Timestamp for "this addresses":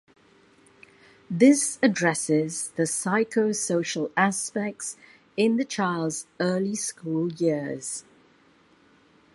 1.29-2.69